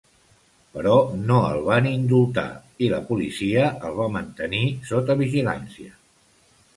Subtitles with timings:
[0.75, 0.93] Però
[1.31, 2.45] no el van indultar,
[2.85, 5.93] i la policia el va mantenir sota vigilància.